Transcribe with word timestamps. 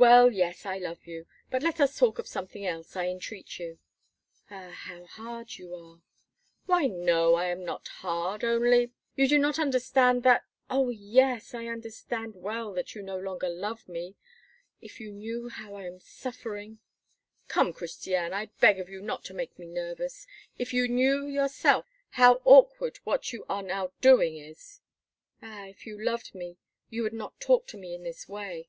"Well, 0.00 0.30
yes, 0.30 0.64
I 0.64 0.78
love 0.78 1.08
you! 1.08 1.26
But 1.50 1.64
let 1.64 1.80
us 1.80 1.98
talk 1.98 2.20
of 2.20 2.28
something 2.28 2.64
else, 2.64 2.94
I 2.94 3.08
entreat 3.08 3.48
of 3.54 3.58
you." 3.58 3.78
"Ah! 4.48 4.70
how 4.70 5.06
hard 5.06 5.56
you 5.56 5.74
are!" 5.74 6.02
"Why, 6.66 6.86
no! 6.86 7.34
I 7.34 7.46
am 7.46 7.64
not 7.64 7.88
hard. 7.88 8.44
Only 8.44 8.64
only 8.68 8.92
you 9.16 9.26
do 9.26 9.38
not 9.38 9.58
understand 9.58 10.18
you 10.18 10.20
do 10.20 10.22
not 10.22 10.22
understand 10.22 10.22
that" 10.22 10.44
"Oh! 10.76 10.90
yes! 10.90 11.52
I 11.52 11.66
understand 11.66 12.36
well 12.36 12.72
that 12.74 12.94
you 12.94 13.02
no 13.02 13.16
longer 13.18 13.48
love 13.48 13.88
me. 13.88 14.14
If 14.80 15.00
you 15.00 15.10
knew 15.10 15.48
how 15.48 15.74
I 15.74 15.86
am 15.86 15.98
suffering!" 15.98 16.78
"Come, 17.48 17.72
Christiane, 17.72 18.32
I 18.32 18.50
beg 18.60 18.78
of 18.78 18.88
you 18.88 19.02
not 19.02 19.24
to 19.24 19.34
make 19.34 19.58
me 19.58 19.66
nervous. 19.66 20.28
If 20.58 20.72
you 20.72 20.86
knew 20.86 21.26
yourself 21.26 21.90
how 22.10 22.40
awkward 22.44 22.98
what 23.02 23.32
you 23.32 23.44
are 23.48 23.64
now 23.64 23.90
doing 24.00 24.36
is!" 24.36 24.80
"Ah! 25.42 25.64
if 25.66 25.86
you 25.86 26.00
loved 26.00 26.36
me, 26.36 26.56
you 26.88 27.02
would 27.02 27.12
not 27.12 27.40
talk 27.40 27.66
to 27.66 27.76
me 27.76 27.96
in 27.96 28.04
this 28.04 28.28
way." 28.28 28.68